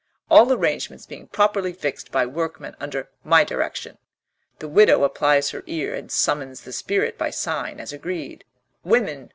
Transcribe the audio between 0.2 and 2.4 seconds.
All arrangements being properly fixed by